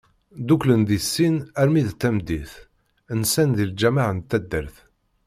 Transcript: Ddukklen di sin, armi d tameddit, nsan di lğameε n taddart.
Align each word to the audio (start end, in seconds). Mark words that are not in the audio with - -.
Ddukklen 0.39 0.81
di 0.89 0.99
sin, 1.11 1.35
armi 1.61 1.81
d 1.87 1.91
tameddit, 2.01 2.51
nsan 3.19 3.49
di 3.57 3.65
lğameε 3.69 4.11
n 4.15 4.17
taddart. 4.29 4.75